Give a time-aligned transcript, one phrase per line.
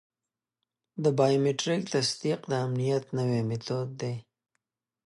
[1.03, 4.15] د بایومټریک تصدیق د امنیت نوی میتود دی.